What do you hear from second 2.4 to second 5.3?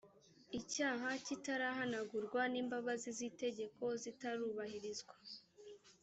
n’imbabazi z’itegeko zitarubahirizwa